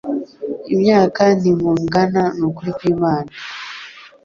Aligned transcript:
Imyaka 0.73 1.23
ntimungana 1.39 2.23
nukuri 2.37 2.71
kwimana 2.77 3.31